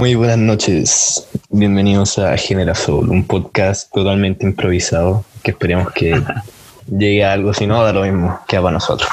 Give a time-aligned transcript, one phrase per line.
[0.00, 6.22] Muy buenas noches, bienvenidos a Generasol, un podcast totalmente improvisado que esperemos que
[6.86, 9.10] llegue a algo, si no, da lo mismo que para nosotros.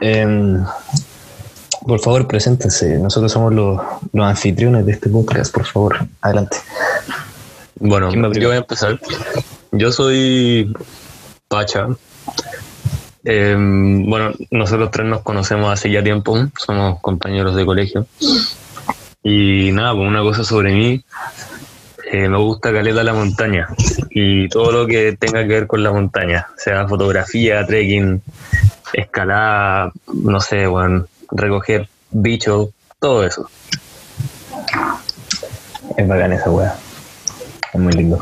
[0.00, 0.64] Em,
[1.86, 3.80] por favor, preséntense, nosotros somos los,
[4.12, 6.56] los anfitriones de este podcast, por favor, adelante.
[7.78, 8.98] Bueno, yo voy a empezar.
[9.70, 10.72] Yo soy
[11.46, 11.86] Pacha.
[13.22, 18.04] Em, bueno, nosotros tres nos conocemos hace ya tiempo, somos compañeros de colegio.
[19.22, 21.04] Y nada, pues una cosa sobre mí,
[22.10, 23.68] eh, me gusta caleta la montaña
[24.10, 28.20] y todo lo que tenga que ver con la montaña, sea fotografía, trekking,
[28.92, 33.48] escalada, no sé, bueno, recoger bichos, todo eso.
[35.96, 36.74] Es bacán esa weá,
[37.72, 38.18] es muy lindo.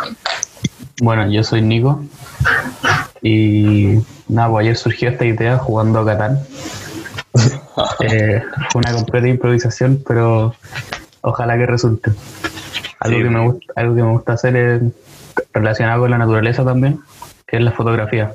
[1.03, 2.05] Bueno, yo soy Nico
[3.23, 6.41] y nada, pues ayer surgió esta idea jugando a Catán.
[8.01, 8.43] Eh,
[8.75, 10.55] una completa improvisación, pero
[11.23, 12.11] ojalá que resulte.
[13.01, 13.23] Algo, Sí.
[13.25, 14.83] que me gusta, algo que me gusta hacer es
[15.55, 17.01] relacionado con la naturaleza también,
[17.47, 18.33] que es la fotografía,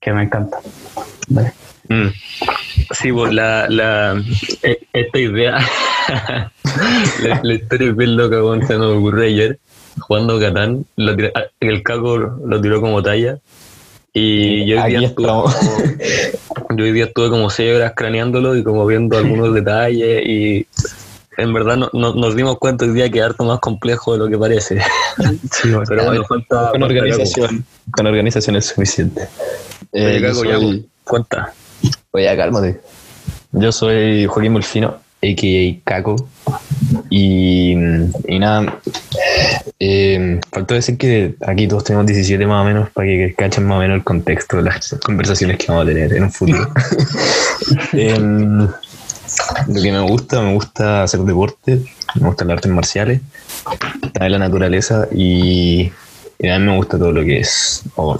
[0.00, 0.58] que me encanta.
[1.28, 1.52] Vale.
[1.88, 2.08] Mm.
[2.92, 4.22] Sí, pues la, la,
[4.62, 5.58] e- esta idea,
[7.22, 9.58] la, la historia es bien loca, weón, se nos ocurrió ayer,
[9.98, 13.38] jugando Catán, lo ah, el caco lo tiró como talla,
[14.14, 15.52] y yo hoy, día estuve, como-
[16.76, 20.66] yo hoy día estuve como seis horas craneándolo y como viendo algunos detalles, y
[21.36, 24.18] en verdad no, no- nos dimos cuenta hoy día que es harto más complejo de
[24.20, 24.80] lo que parece.
[25.50, 25.72] Sí.
[25.88, 26.70] Pero bueno, falta...
[26.70, 29.28] Con organización, con organización es suficiente.
[29.92, 31.52] Eh, Oye, ya, cuenta.
[32.12, 32.80] Oye, cálmate.
[33.52, 35.90] Yo soy Joaquín Molfino, a.k.a.
[35.90, 36.16] Caco.
[37.10, 38.78] Y, y nada,
[39.78, 43.76] eh, faltó decir que aquí todos tenemos 17 más o menos para que cachen más
[43.76, 46.68] o menos el contexto de las conversaciones que vamos a tener en un futuro.
[47.92, 48.68] Em,
[49.68, 51.80] lo que me gusta, me gusta hacer deporte,
[52.20, 53.20] me gustan las artes marciales,
[54.14, 55.90] en la naturaleza y,
[56.38, 58.16] y a mí me gusta todo lo que es, o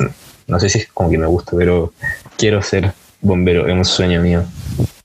[0.47, 1.93] no sé si es como que me gusta, pero
[2.37, 4.45] quiero ser bombero, es un sueño mío,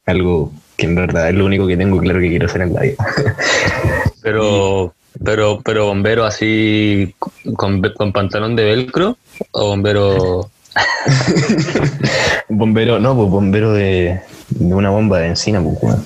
[0.05, 2.81] algo que en verdad es lo único que tengo claro que quiero hacer en la
[2.81, 2.95] vida.
[4.21, 7.15] Pero, pero, pero bombero así
[7.55, 9.17] con, con pantalón de velcro
[9.51, 10.51] o bombero.
[12.49, 14.19] bombero, no, pues bombero de,
[14.49, 16.05] de una bomba de encina, pues, weón.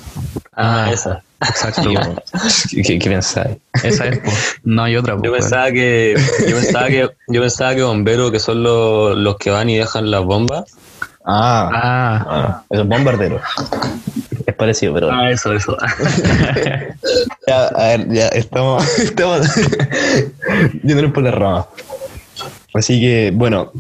[0.56, 1.24] Ah, esa.
[1.42, 1.90] Exacto.
[2.72, 3.58] ¿Qué, qué pensáis?
[3.84, 4.56] Esa es, pues.
[4.64, 5.16] no hay otra.
[5.16, 6.16] Yo pues, pensaba que,
[6.48, 10.12] yo pensaba que, yo pensaba que bombero que son los, los que van y dejan
[10.12, 10.66] las bombas.
[11.26, 13.40] Ah, Ah, ah, eso es bombardero.
[14.54, 15.10] Es parecido, pero.
[15.12, 15.76] Ah, eso, eso.
[17.48, 19.46] Ya, a ver, ya estamos, estamos
[20.84, 21.68] yéndonos por la rama.
[22.74, 23.72] Así que, bueno,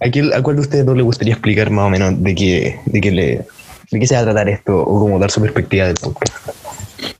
[0.00, 2.80] ¿a, quién- a cuál de ustedes dos le gustaría explicar más o menos de qué,
[2.86, 3.46] de qué, le,
[3.90, 6.34] de qué se va a tratar esto o cómo dar su perspectiva del podcast?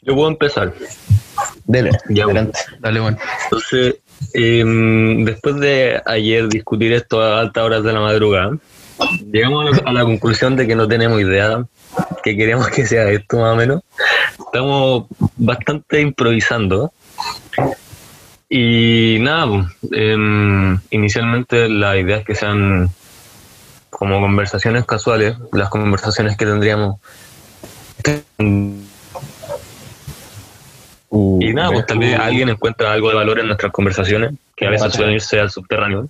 [0.02, 0.72] Yo puedo empezar.
[1.66, 2.58] Dele, Ya, adelante.
[2.80, 3.18] dale, bueno.
[3.44, 3.96] Entonces,
[4.34, 8.56] em, después de ayer discutir esto a altas horas de la madrugada,
[9.30, 11.64] llegamos a la, a la conclusión de que no tenemos idea
[12.26, 13.82] que queremos que sea esto más o menos.
[14.36, 15.04] Estamos
[15.36, 16.92] bastante improvisando.
[18.48, 22.90] Y nada, em, inicialmente la idea es que sean
[23.90, 26.96] como conversaciones casuales, las conversaciones que tendríamos.
[31.08, 34.66] Uh, Y nada, pues tal vez alguien encuentra algo de valor en nuestras conversaciones, que
[34.66, 36.08] a veces suelen irse al subterráneo.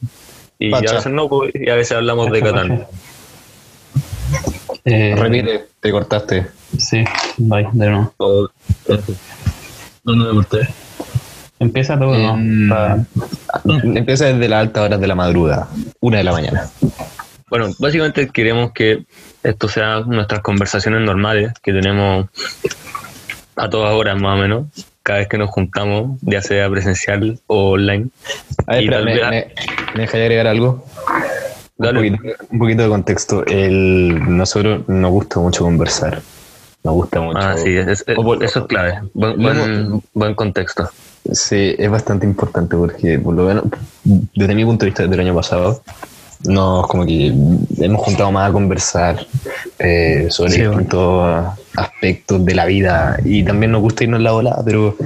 [0.59, 0.93] Y Pacha.
[0.93, 2.87] a veces no, pues, y a veces hablamos de Catán.
[4.86, 6.47] Eh, Repite, te cortaste.
[6.78, 7.04] Sí,
[7.38, 8.12] bye, de nuevo.
[10.04, 10.69] No, no me corté.
[11.58, 12.34] Empieza todo, ¿no?
[12.36, 12.98] Em, Pa-
[13.82, 15.69] Empieza desde las altas horas de la madrugada,
[16.00, 16.69] una de la mañana.
[17.50, 19.04] Bueno, básicamente queremos que
[19.42, 22.26] esto sea nuestras conversaciones normales que tenemos
[23.56, 24.66] a todas horas más o menos,
[25.03, 28.08] cada vez que nos juntamos, ya sea presencial o online.
[28.66, 30.84] A ver, Y espera, tal me, vez- me, me dejáis agregar algo?
[31.78, 32.00] Dale.
[32.10, 33.44] Un, poquito, un poquito de contexto.
[33.47, 36.20] El, nosotros nos gusta mucho conversar.
[36.82, 37.38] Nos gusta mucho.
[37.38, 39.00] Ah, sí, es- es- por- eso es clave.
[39.12, 40.89] Buen, Lo buen, buen contexto.
[41.33, 43.65] Sí, es bastante importante porque, por lo menos,
[44.04, 45.83] desde mi punto de vista, desde el año pasado,
[46.45, 47.34] nos como que
[47.78, 49.27] hemos juntado más a conversar
[49.78, 51.45] eh, sobre Sí, distintos
[51.77, 54.97] aspectos de la vida y también nos gusta irnos en la volada, pero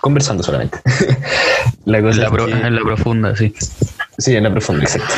[0.00, 0.78] conversando solamente.
[1.84, 3.54] la cosa en, la es pro- que- en la profunda, sí.
[4.18, 5.14] Sí, en la profunda, exacto.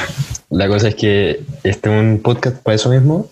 [0.50, 3.28] La cosa es que este es un podcast para eso mismo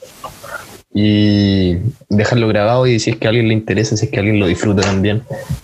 [0.92, 1.76] y
[2.08, 4.46] dejarlo grabado y si es que a alguien le interesa, si es que alguien lo
[4.46, 5.22] disfruta también,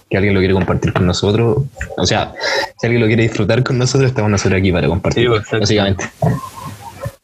[0.09, 1.65] que alguien lo quiere compartir con nosotros,
[1.97, 2.33] o sea,
[2.79, 6.05] si alguien lo quiere disfrutar con nosotros, estamos nosotros aquí para compartir, Sí, pues, básicamente.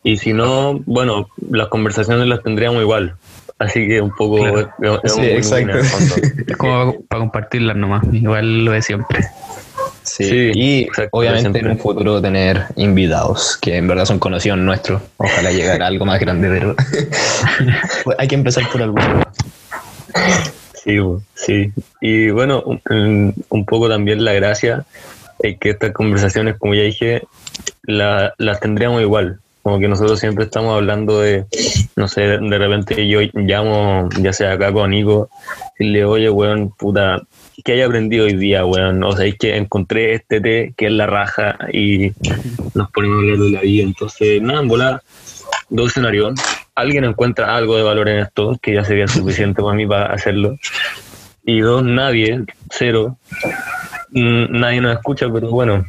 [0.03, 3.15] Y si no, bueno, las conversaciones las tendríamos igual.
[3.63, 4.61] Así que un poco Claro.
[4.61, 5.79] es- es Sí, un exacto.
[6.47, 9.21] Es como para compartirlas nomás, igual lo de siempre.
[10.03, 14.59] Sí, Sí, y exacto, obviamente en un futuro tener invitados que en verdad son conocidos
[14.59, 15.01] nuestros.
[15.17, 16.75] Ojalá llegar a algo más grande, pero
[18.05, 18.97] Pues hay que empezar por algo.
[20.75, 20.99] Sí,
[21.35, 21.73] sí.
[22.01, 24.85] Y bueno, un, un poco también la gracia
[25.39, 27.23] es que estas conversaciones, como ya dije,
[27.85, 29.39] la- las tendríamos igual.
[29.63, 31.47] Como que nosotros siempre estamos hablando de,
[31.95, 35.31] no sé, de repente yo llamo, ya sea acá con Nico,
[35.79, 37.23] y le oye, weón, puta,
[37.65, 39.03] ¿qué hay aprendido hoy día, weón?
[39.05, 42.13] O sea, es que encontré este té que es la raja y
[42.75, 43.85] nos ponemos a hablar de la vida.
[43.85, 45.03] Entonces, nada, en volar,
[45.69, 46.35] dos escenarios.
[46.75, 50.57] Alguien encuentra algo de valor en esto, que ya sería suficiente para mí para hacerlo.
[51.45, 53.17] Y dos, nadie, cero.
[54.11, 55.85] Nadie nos escucha, pero bueno,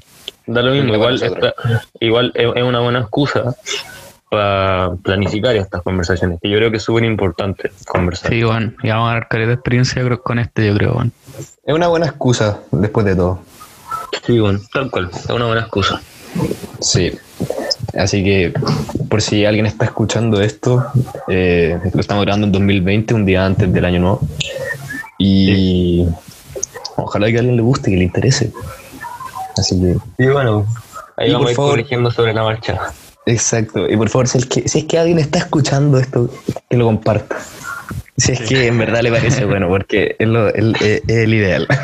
[0.45, 0.93] da lo mismo.
[0.93, 1.53] Igual, está-
[1.99, 3.55] igual es una buena excusa
[4.29, 8.31] para planificar estas conversaciones, que yo creo que es súper importante conversar.
[8.31, 11.11] Sí, bueno, y vamos a dar de experiencia con este, yo creo, bueno.
[11.37, 13.39] Es una buena excusa después de todo.
[14.25, 16.01] Sí, bueno, tal cual, es una buena excusa.
[16.79, 17.11] Sí.
[17.95, 18.53] Así que,
[19.07, 20.83] por si alguien está escuchando esto,
[21.27, 24.21] eh, lo estamos grabando en 2020, un día antes del año nuevo.
[25.19, 26.07] Y
[26.95, 28.51] ojalá que a alguien le guste, que le interese.
[29.57, 30.65] Así que, Y bueno,
[31.17, 32.79] ahí Y vamos por a ir favor- corrigiendo sobre la marcha.
[33.25, 33.87] exacto.
[33.89, 36.29] Y por favor, si es que, si es que alguien está escuchando esto,
[36.69, 37.37] que lo comparta.
[38.17, 41.33] Si es que en verdad le parece bueno, porque es, lo- el, es- es el
[41.33, 41.67] ideal.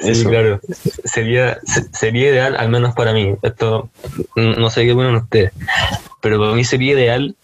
[0.00, 0.28] Sí, Eso.
[0.28, 0.60] claro.
[1.04, 3.34] Sería, se- sería ideal, al menos para mí.
[3.42, 3.88] Esto,
[4.36, 5.52] no sé qué opinan ustedes,
[6.20, 7.34] pero para mí sería ideal,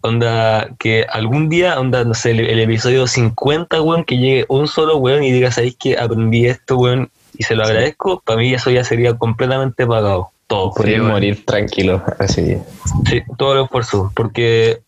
[0.00, 4.66] onda, que algún día, onda, no sé, el, el episodio 50, weón, que llegue un
[4.68, 7.10] solo weón y diga, ¿sabéis que aprendí esto, weón?
[7.36, 10.30] Y se lo agradezco, para mí eso ya sería completamente pagado.
[10.46, 10.72] Todo.
[10.72, 11.14] Poder bueno.
[11.14, 12.02] morir tranquilo.
[12.18, 12.58] Así.
[13.08, 14.12] Sí, todo el esfuerzo.
[14.14, 14.82] Porque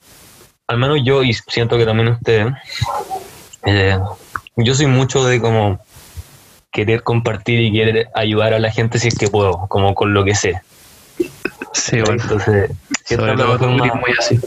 [0.67, 2.52] al menos yo, y siento que también ustedes,
[3.64, 3.99] eh,
[4.56, 5.81] yo soy mucho de como
[6.70, 10.25] querer compartir y querer ayudar a la gente si es que puedo, como con lo
[10.25, 10.61] que sé.
[11.73, 12.23] Sí, bueno.
[12.23, 12.70] Entonces,
[13.05, 14.38] Sobre todo muy así.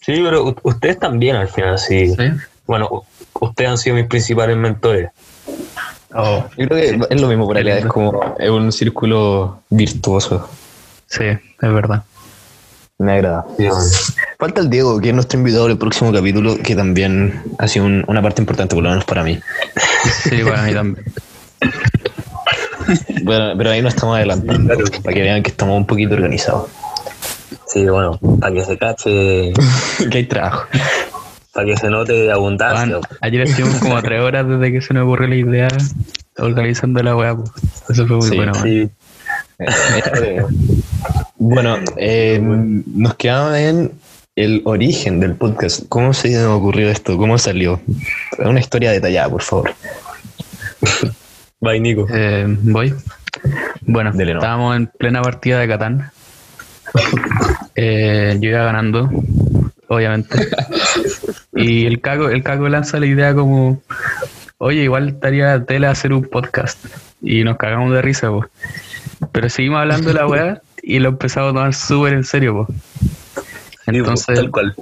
[0.00, 2.08] Sí, pero ustedes también al final, sí.
[2.08, 2.24] Sí.
[2.66, 3.02] Bueno, u-
[3.46, 5.10] ustedes han sido mis principales mentores.
[6.14, 10.48] Oh, Yo creo que es lo mismo por realidad, es como es un círculo virtuoso.
[11.06, 12.04] sí, es verdad.
[12.98, 13.44] Me agrada.
[14.38, 18.04] Falta el Diego, que es nuestro invitado del próximo capítulo, que también ha sido un-
[18.06, 19.40] una parte importante, por lo menos para mí.
[20.22, 21.04] Sí, para mí también.
[23.24, 25.02] Bueno, pero ahí nos estamos adelantando, Claro.
[25.02, 26.68] para que vean que estamos un poquito organizados.
[27.66, 29.52] Sí, bueno, para que se cache,
[30.10, 30.66] que hay trabajo.
[31.54, 32.86] Para que se note abundancia.
[32.98, 35.68] Juan, ayer estuvimos como tres horas desde que se nos ocurrió la idea
[36.38, 37.36] organizando la weá.
[37.36, 37.50] pues.
[37.88, 38.54] Eso fue muy Sí, bueno.
[38.54, 38.90] Sí,
[41.36, 43.92] bueno, eh, nos quedamos en
[44.36, 45.84] el origen del podcast.
[45.88, 47.16] ¿Cómo se nos ocurrió esto?
[47.16, 47.80] ¿Cómo salió?
[48.38, 49.70] Una historia detallada, por favor.
[51.60, 52.06] bye Nico.
[52.12, 52.94] Eh, Voy.
[53.82, 54.40] Bueno, Dele, no.
[54.40, 56.10] estábamos en plena partida de Catán.
[57.74, 59.10] Eh, yo iba ganando,
[59.88, 60.36] obviamente.
[61.56, 63.80] Y el caco, el caco lanza la idea como,
[64.58, 66.84] oye, igual estaría tela hacer un podcast.
[67.22, 68.50] Y nos cagamos de risa, pues.
[69.32, 72.78] Pero seguimos hablando de la weá y lo empezamos a tomar súper en serio, pues.
[73.86, 74.74] Entonces, tal cual.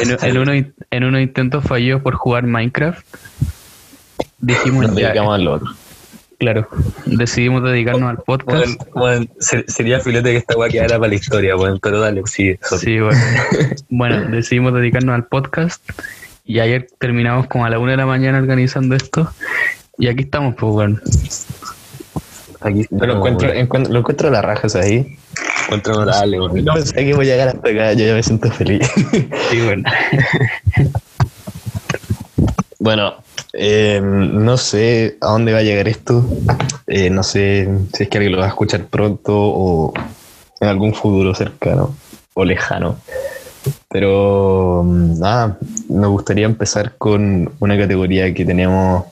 [0.00, 3.04] en, en uno, en unos intentos fallidos por jugar Minecraft,
[4.38, 5.68] dijimos Nos ya, al otro.
[6.38, 6.68] Claro,
[7.06, 8.64] decidimos dedicarnos al podcast.
[8.64, 12.22] Bueno, bueno, se- sería filete que esta weá quedara para la historia, bueno, pero dale,
[12.26, 12.50] sí.
[12.62, 12.78] eso.
[12.78, 13.18] Sí, bueno.
[13.88, 15.82] bueno, decidimos dedicarnos al podcast
[16.44, 19.28] y ayer terminamos como a la una de la mañana organizando esto
[19.98, 21.00] y aquí estamos, pues bueno.
[22.60, 25.16] Aquí Yo lo encuentro, encuentro- lo encuentro a las rajas ahí.
[25.64, 26.62] encuentro notable, bueno.
[26.62, 28.88] No pensé que voy a llegar hasta acá, yo ya me siento feliz.
[29.50, 29.82] Sí, bueno.
[32.78, 33.14] Bueno,
[33.52, 36.24] eh, no sé a dónde va a llegar esto.
[36.86, 39.92] Eh, no sé si es que alguien lo va a escuchar pronto o
[40.60, 41.94] en algún futuro cercano
[42.34, 42.96] o lejano.
[43.88, 49.04] Pero mm, nada, nos gustaría empezar con una categoría que tenemos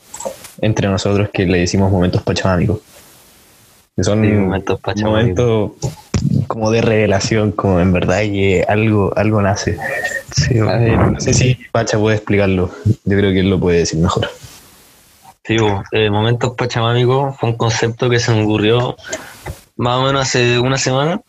[0.60, 2.80] entre nosotros que le decimos momentos pachamámicos.
[3.96, 5.44] Que son Sí, momentos pachamámicos.
[5.46, 5.96] momentos
[6.56, 9.76] como de revelación, como en verdad que algo, algo nace.
[10.34, 10.80] Sí, A bueno.
[10.80, 12.70] ver, no sé si Pacha puede explicarlo.
[13.04, 14.30] Yo creo que él lo puede decir mejor.
[15.44, 15.56] Sí,
[15.92, 18.96] eh, Momentos Pachamámicos fue un concepto que se me ocurrió
[19.76, 21.20] más o menos hace una semana.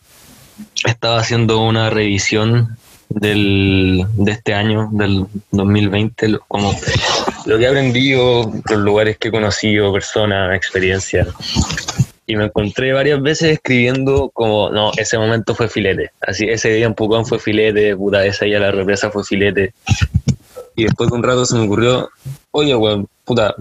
[0.86, 2.78] Estaba haciendo una revisión
[3.10, 6.72] del, de este año, del 2020, lo- como
[7.44, 11.28] lo que he aprendido, los lugares que he conocido, personas, experiencias.
[12.28, 16.10] Y me encontré varias veces escribiendo como, no, ese momento fue filete.
[16.20, 19.72] Así, ese día en Pucón fue filete, puta, esa día la represa fue filete.
[20.76, 22.10] Y después de un rato se me ocurrió,
[22.50, 23.54] oye, weón, puta,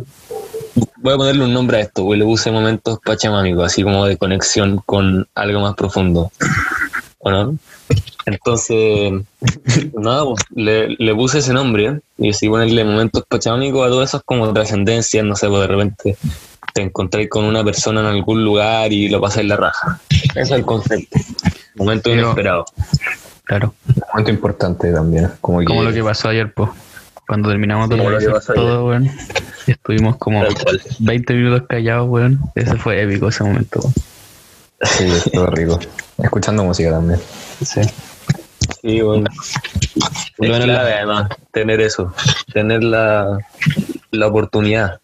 [0.98, 2.20] voy a ponerle un nombre a esto, güey.
[2.20, 6.30] Le puse momentos pachamámicos, así como de conexión con algo más profundo.
[7.20, 7.54] ¿O?
[8.26, 9.14] Entonces,
[9.94, 14.18] nada, pues, le, le, puse ese nombre y así ponerle momentos pachamámicos a todo eso
[14.18, 16.18] es como trascendencia, no sé, pues de repente
[16.78, 20.00] te encontré con una persona en algún lugar y lo en la raja.
[20.12, 21.18] Ese es el concepto.
[21.74, 22.66] Momento inesperado.
[23.46, 23.74] Claro.
[24.14, 25.32] Momento importante también.
[25.42, 26.70] Como, lo que pasó ayer, pues.
[27.26, 27.98] Cuando terminamos de
[28.54, 29.10] todo, weón.
[29.66, 30.44] Estuvimos como
[31.00, 32.42] 20 minutos callados, weón.
[32.54, 33.82] Ese fue épico ese momento.
[34.84, 35.80] Sí, estuvo rico.
[36.20, 37.20] Escuchando música también.
[37.66, 37.82] Sí.
[38.84, 39.28] Sí, bueno.
[40.38, 42.14] Es clave, además, tener eso.
[42.54, 43.40] Tener la,
[44.12, 45.00] la oportunidad.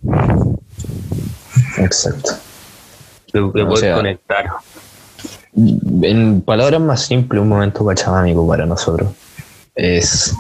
[1.77, 2.32] Exacto.
[3.34, 4.51] De, poder conectar.
[5.56, 9.10] En palabras más simples, un momento pachamámico para nosotros.
[9.75, 10.36] Es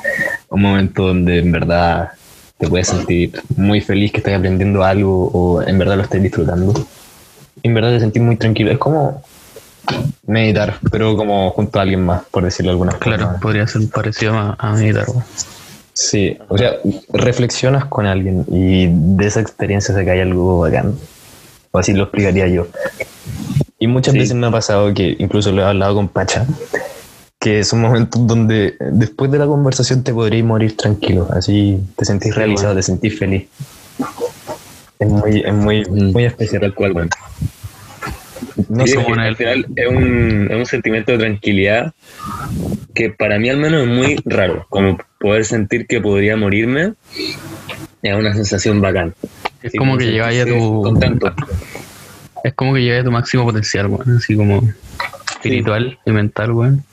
[0.49, 2.11] un momento donde en verdad
[2.57, 6.73] te puedes sentir muy feliz que estás aprendiendo algo o en verdad lo estás disfrutando.
[7.63, 8.71] En verdad te sentís muy tranquilo.
[8.71, 9.23] Es como
[10.27, 13.17] meditar, pero como junto a alguien más, por decirlo de alguna forma.
[13.17, 15.07] Claro, podría ser parecido a, meditar.
[15.93, 16.73] Sí, o sea,
[17.11, 20.95] reflexionas con alguien y de esa experiencia se cae algo bacán.
[21.75, 22.67] O así lo explicaría yo.
[23.79, 26.45] Y muchas veces me ha pasado que incluso lo he hablado con Pacha,
[27.39, 32.35] que son momentos donde después de la conversación te podrías morir tranquilo, así te sentís
[32.35, 33.47] realizado, te sentís feliz.
[34.99, 36.11] Es muy, es muy, mm.
[36.11, 36.61] muy especial.
[36.61, 37.09] Tal cual, bueno.
[38.69, 41.93] No sé, al final es un, es un sentimiento de tranquilidad
[42.93, 46.93] que para mí al menos es muy raro, como poder sentir que podría morirme
[48.03, 49.13] es una sensación bacán.
[49.61, 50.81] Es como que llegáis a tu.
[50.83, 51.33] Contento.
[52.43, 54.17] Es como que llegáis a tu máximo potencial, weón.
[54.17, 54.61] Así como
[55.31, 56.83] espiritual y mental, weón.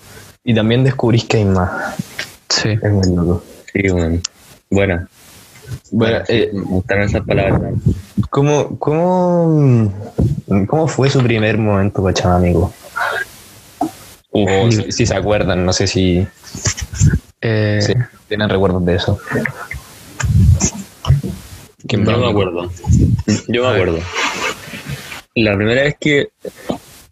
[0.44, 1.96] Y también descubrís que hay más.
[2.48, 2.70] Sí.
[2.70, 3.44] Es muy loco.
[3.72, 4.22] Sí, weón.
[4.70, 5.08] Buena.
[5.90, 7.60] Bueno, eh, me gustaron esas palabras.
[8.30, 9.92] ¿cómo, cómo,
[10.66, 12.72] ¿Cómo fue su primer momento amigo?
[14.32, 16.26] O si, si, se acuerdan, no sé si,
[17.40, 17.94] eh, si
[18.28, 19.18] tienen recuerdos de eso.
[21.84, 22.70] Yo me acuerdo.
[23.48, 23.98] Yo me acuerdo.
[25.34, 26.28] La primera vez que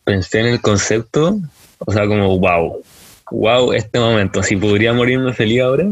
[0.05, 1.39] pensé en el concepto,
[1.79, 2.83] o sea, como wow,
[3.31, 5.87] wow, este momento, si podría morirme feliz ahora.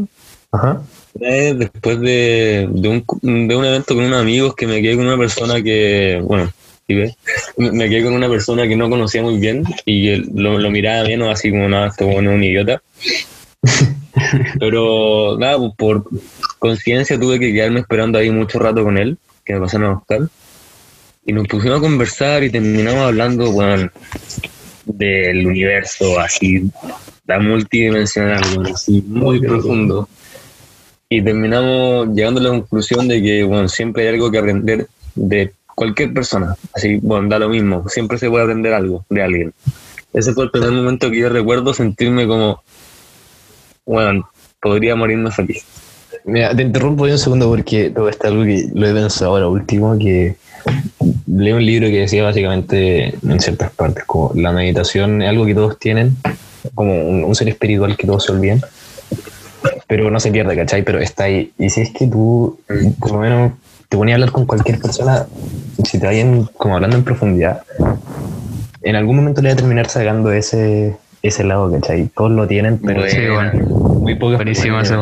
[0.51, 0.81] Ajá.
[1.13, 5.17] Después de, de, un, de un evento con unos amigos que me quedé con una
[5.17, 6.51] persona que, bueno,
[6.87, 11.21] me quedé con una persona que no conocía muy bien y lo, lo miraba bien,
[11.21, 12.81] o así como nada, esto bueno, un idiota.
[14.59, 16.05] Pero nada, pues, por
[16.59, 20.21] conciencia tuve que quedarme esperando ahí mucho rato con él, que me pasaron a buscar.
[21.25, 23.91] Y nos pusimos a conversar y terminamos hablando, bueno,
[24.85, 26.71] del universo, así,
[27.25, 30.07] la multidimensional, así, muy profundo.
[31.09, 35.53] Y terminamos llegando a la conclusión de que, bueno, siempre hay algo que aprender de
[35.77, 36.55] cualquier persona.
[36.73, 39.53] Así, bueno, da lo mismo, siempre se puede aprender algo de alguien.
[40.11, 42.63] Ese fue el primer momento que yo recuerdo sentirme como,
[43.85, 44.27] bueno,
[44.59, 45.63] podría morirme feliz.
[46.25, 49.95] Mira, te interrumpo un segundo porque todo está algo que lo he pensado ahora último,
[49.99, 50.35] que
[51.27, 55.53] leí un libro que decía básicamente en ciertas partes, como la meditación es algo que
[55.53, 56.17] todos tienen,
[56.73, 58.61] como un, ser espiritual que todos se olviden,
[59.85, 60.81] pero no se pierde, ¿cachai?
[60.81, 61.51] Pero está ahí.
[61.59, 62.59] Y si es que tú,
[62.99, 63.51] por lo menos,
[63.89, 65.25] te ponías a hablar con cualquier persona,
[65.83, 67.63] si te vayan como hablando en profundidad,
[68.81, 72.09] en algún momento le va a terminar sacando ese, ese lado, ¿cachai?
[72.15, 73.53] Todos lo tienen, pero sí, bueno.
[73.99, 74.95] muy pocas Buenísimo ese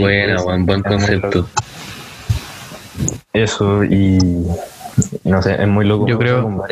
[0.00, 1.48] bueno, buen, buen concepto.
[3.32, 4.18] Eso y
[5.24, 6.06] no sé, es muy loco.
[6.06, 6.66] Yo creo,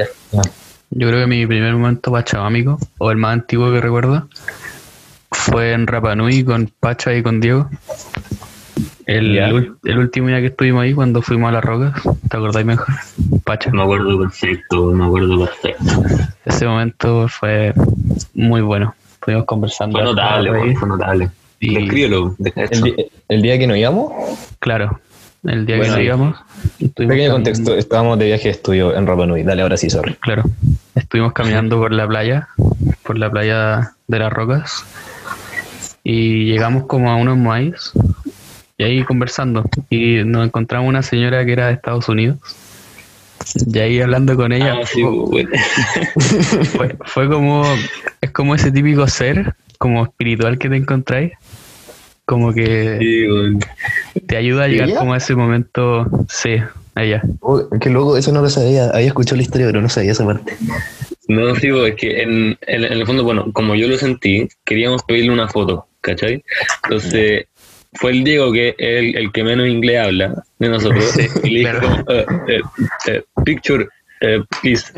[0.91, 4.29] yo creo que mi primer momento pachamámico, o el más antiguo que recuerdo,
[5.31, 7.69] fue en Rapanui con Pacha y con Diego.
[9.07, 9.39] El,
[9.85, 12.95] el, último día que estuvimos ahí cuando fuimos a las rocas, ¿te acordáis mejor?
[13.45, 13.71] Pacha.
[13.71, 16.03] Me acuerdo perfecto, me acuerdo perfecto.
[16.45, 17.75] Ese momento fue
[18.35, 18.95] muy bueno.
[19.15, 19.99] Estuvimos conversando.
[19.99, 21.31] Fue notable, fue notable.
[21.61, 21.89] Y el,
[23.43, 24.13] día que nos íbamos?
[24.59, 25.01] Claro,
[25.45, 26.37] el día que nos íbamos.
[26.95, 29.43] Pequeño contexto, estábamos de viaje de estudio en Rapa Nui.
[29.43, 30.15] Dale, ahora sí, sorry.
[30.21, 30.45] Claro,
[30.95, 32.49] estuvimos caminando por la playa,
[33.03, 34.85] por la playa de las rocas,
[36.03, 37.93] y llegamos como a unos maíz,
[38.77, 42.39] y ahí conversando, y nos encontramos una señora que era de Estados Unidos.
[43.73, 44.87] Y ahí hablando con ella, ah,
[46.77, 47.65] fue, fue como,
[48.21, 51.33] es como ese típico ser, como espiritual que te encontráis,
[52.25, 53.57] como que
[54.27, 54.99] te ayuda a llegar ¿Ella?
[54.99, 56.57] como a ese momento, sí,
[56.97, 57.23] ella.
[57.41, 58.91] Oh, qué loco, eso no lo sabía.
[58.91, 60.57] Había escuchado la historia, pero no sabía esa parte.
[61.29, 65.03] No, digo, es que en, en- en el fondo, bueno, como yo lo sentí, queríamos
[65.03, 66.43] pedirle una foto, ¿cachai?
[66.85, 67.47] Entonces,
[67.95, 71.05] fue el Diego que el, el que menos inglés habla de nosotros.
[71.45, 72.05] y le dijo, claro.
[72.09, 72.61] eh, eh,
[73.09, 73.89] eh, picture,
[74.21, 74.93] eh, please.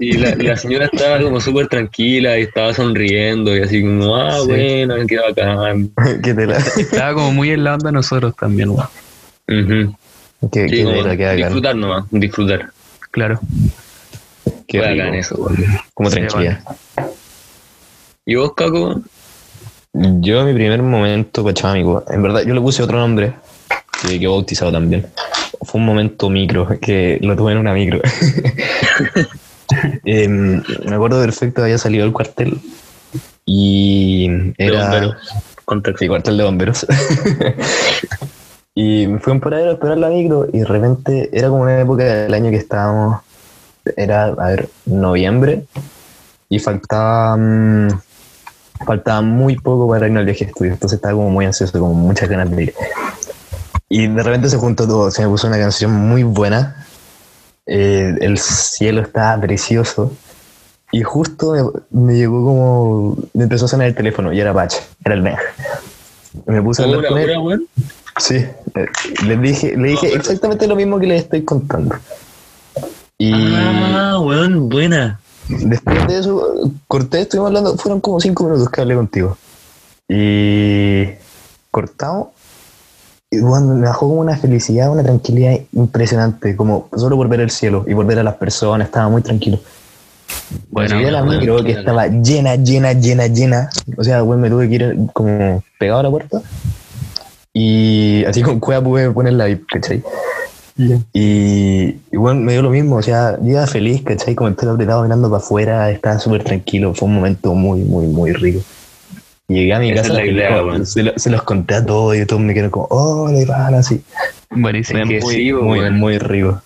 [0.00, 4.40] Y la, la señora estaba como súper tranquila y estaba sonriendo y así como, ah,
[4.40, 4.46] Sí.
[4.48, 5.90] bueno, qué bacán.
[6.22, 6.36] qué.
[6.80, 8.88] Estaba como muy en la onda de nosotros también, weón.
[9.48, 9.96] Ujú.
[10.52, 12.70] Qué, Sí, qué como disfrutar nomás, disfrutar.
[13.10, 13.40] Claro.
[14.66, 15.56] Qué bacán eso, weón.
[15.94, 16.60] Como Sí, tranquilidad.
[18.26, 19.00] ¿Y vos, Caco?
[20.20, 23.34] Yo, mi primer momento pachámico, en verdad, yo le puse otro nombre,
[24.02, 25.06] que quedó bautizado también.
[25.62, 28.00] Fue un momento micro, que lo tuve en una micro.
[30.04, 32.58] Em, me acuerdo perfecto, había salido del cuartel
[33.44, 34.84] y era...
[34.84, 35.16] bomberos.
[35.66, 35.98] Contexto.
[35.98, 36.86] Sí, cuartel de bomberos.
[38.74, 41.64] y me fui a un paradero a esperar la micro y de repente era como
[41.64, 43.20] una época del año que estábamos,
[43.96, 45.64] era, a ver, noviembre
[46.48, 47.36] y faltaba,
[48.84, 51.94] faltaba muy poco para irnos al viaje de estudio, entonces estaba como muy ansioso, como
[51.94, 52.74] muchas ganas de ir.
[53.88, 56.86] Y de repente se juntó todo, se me puso una canción muy buena,
[57.66, 60.12] eh, el cielo estaba precioso.
[60.90, 63.16] Y justo me, me llegó como.
[63.34, 65.42] Me empezó a sonar el teléfono y era Pache, era el Benja.
[66.46, 67.68] Me puse a hablar con él.
[68.16, 68.86] Sí, eh,
[69.26, 71.94] le dije, le dije exactamente lo mismo que le estoy contando.
[73.18, 75.20] Y Ah, weón, buena.
[75.48, 79.36] Después de eso, corté, estuvimos hablando, fueron como cinco minutos que hablé contigo.
[80.08, 81.04] Y
[81.70, 82.28] cortamos.
[83.30, 87.50] Y bueno, me bajó como una felicidad, una tranquilidad impresionante, como solo por ver el
[87.50, 89.58] cielo y por ver a las personas, estaba muy tranquilo.
[90.70, 91.78] Bueno, Bueno, llegué a la bueno, micro que bueno.
[91.80, 93.70] estaba llena, llena, llena, llena.
[93.98, 96.40] O sea, güey, me tuve que ir como pegado a la puerta.
[97.52, 100.02] Y así con cueva pude poner la VIP, ¿cachai?
[101.12, 104.34] Y, y bueno, me dio lo mismo, o sea, yo iba feliz, ¿cachai?
[104.36, 108.32] Como estaba apretado mirando para afuera, estaba súper tranquilo, fue un momento muy, muy, muy
[108.32, 108.60] rico.
[109.48, 110.86] Llegué a mi Esa casa, la idea, como- weón.
[110.86, 113.74] se, lo- se los conté a todos y todos me quedaron como, oh, le van
[113.74, 114.00] así.
[114.50, 115.00] Buenísimo.
[115.08, 116.62] Que muy, sí, muy, rico.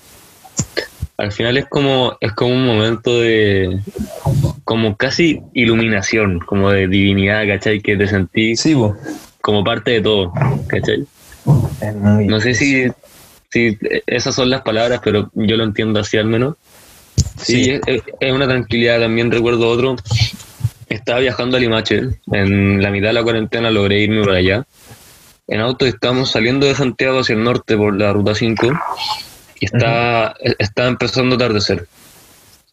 [1.16, 3.79] Al final es como, es como un momento de,
[4.64, 7.81] como casi iluminación, como de divinidad, ¿cachai?
[7.81, 8.77] Que te sentís Sí,
[9.40, 10.33] como parte de todo,
[10.66, 11.07] ¿cachai?
[12.27, 12.87] No sé si,
[13.53, 16.57] si esas son las palabras, pero yo lo entiendo así al menos.
[17.38, 17.71] Sí, Sí.
[17.71, 19.01] Es, es- es una tranquilidad.
[19.01, 19.97] También recuerdo otro.
[20.88, 22.03] Estaba viajando a Limache.
[22.33, 24.65] En la mitad de la cuarentena logré irme para allá.
[25.49, 28.69] En auto estamos saliendo de Santiago hacia el norte por la ruta 5
[29.61, 31.87] y estaba, estaba empezando a atardecer.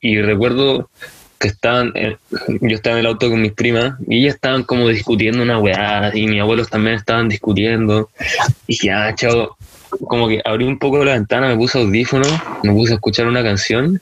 [0.02, 0.90] Y recuerdo
[1.40, 2.18] que estaban, eh,
[2.62, 6.12] yo estaba en el auto con mis primas y ellas estaban como discutiendo una weá
[6.14, 8.10] y mis abuelos también estaban discutiendo.
[8.68, 9.58] Y dije, ah, chavo,
[10.08, 12.32] como que abrí un poco la ventana, me puse audífonos,
[12.64, 14.02] me puse a escuchar una canción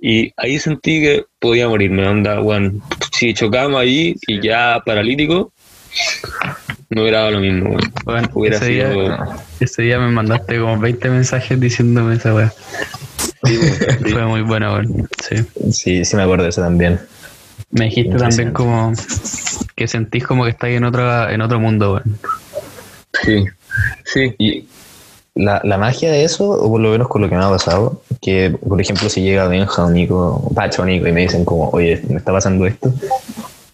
[0.00, 2.06] y ahí sentí que podía morirme.
[2.06, 2.72] Onda, bueno,
[3.12, 5.52] si chocábamos ahí y ya paralítico,
[6.90, 7.70] no hubiera dado lo mismo.
[7.70, 7.92] weón.
[8.04, 8.90] Bueno, Hubiera ese, sido.
[8.90, 9.18] día,
[9.60, 12.52] ese día me mandaste como 20 mensajes diciéndome esa weá.
[13.44, 14.10] Sí, weón, sí.
[14.12, 15.08] Fue muy buena, weón.
[15.22, 15.36] Sí.
[15.72, 17.00] Sí, sí me acuerdo de eso también.
[17.70, 18.92] Me dijiste también como
[19.74, 22.18] que sentís como que estáis en otro, en otro mundo, weón.
[23.24, 23.44] Sí,
[24.04, 24.34] sí.
[24.38, 24.66] Y
[25.36, 28.00] la, la magia de eso, o por lo menos con lo que me ha pasado,
[28.20, 31.44] que por ejemplo si llega Benja o Nico, o Pacho o Nico y me dicen
[31.44, 32.92] como, oye, me está pasando esto,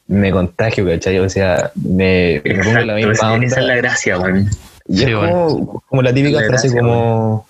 [0.08, 1.18] me contagio, ¿cachai?
[1.20, 3.46] O sea, me, me pongo la misma esa, onda.
[3.46, 4.48] esa es la gracia, weón.
[4.88, 7.46] Y Sí, es como, como la típica La frase gracia, como,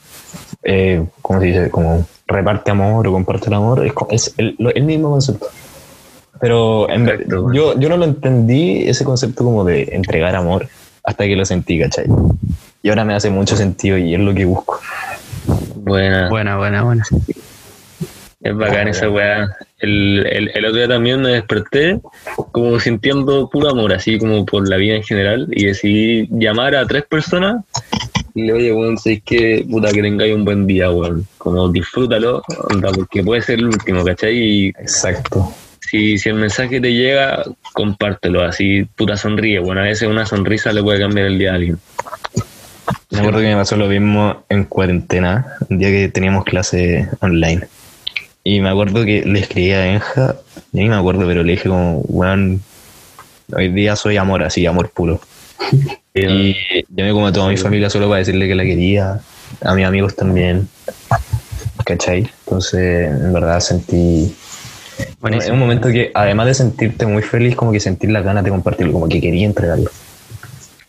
[0.62, 1.70] eh, ¿cómo se dice?
[1.70, 5.46] Como reparte amor o comparte el amor, es, es el, mismo concepto.
[6.38, 7.52] Pero en bueno.
[7.54, 10.68] yo, yo no lo entendí, ese concepto como de entregar amor,
[11.02, 12.06] hasta que lo sentí, ¿cachai?
[12.82, 14.80] Y ahora me hace mucho sentido y es lo que busco.
[15.76, 16.28] Buena.
[16.28, 17.04] Buena, buena, buena.
[18.40, 19.56] Es bacán esa weá.
[19.78, 22.00] El, el, el otro día también me desperté
[22.50, 26.86] como sintiendo puro amor, así como por la vida en general, y decidí llamar a
[26.86, 27.64] tres personas
[28.34, 31.26] y le oye, weón, sé que puta que tengáis un buen día, weón.
[31.38, 34.36] Como disfrútalo, onda, porque puede ser el último, ¿cachai?
[34.36, 35.52] Y Exacto.
[35.80, 40.72] si, si el mensaje te llega, compártelo, así puta sonríe, bueno, a veces una sonrisa
[40.72, 41.78] le puede cambiar el día a alguien.
[43.12, 47.66] Me acuerdo que me pasó lo mismo en cuarentena, un día que teníamos clase online.
[48.42, 50.36] Y me acuerdo que le escribí a Benja,
[50.72, 52.62] y ahí me acuerdo, pero le dije como, weón,
[53.54, 55.20] hoy día soy amor, así, amor puro.
[56.14, 59.20] Y llamé como a toda mi familia solo para decirle que la quería,
[59.62, 60.68] a mis amigos también.
[61.86, 62.30] ¿Cachai?
[62.44, 64.36] Entonces, en verdad sentí...
[64.98, 65.54] Es Buenísimo.
[65.54, 68.92] un momento que, además de sentirte muy feliz, como que sentir las ganas de compartirlo,
[68.92, 69.90] como que quería entregarlo.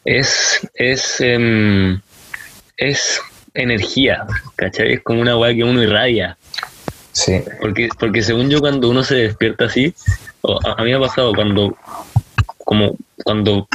[0.04, 2.02] Es, es, em,
[2.78, 3.22] es
[3.54, 4.94] energía, ¿cachai?
[4.94, 6.38] Es como una weá que uno irradia.
[7.12, 7.42] Sí.
[7.62, 9.94] Porque, porque según yo, cuando uno se despierta así,
[10.44, 11.78] a, a mí me ha pasado cuando,
[12.58, 13.68] como cuando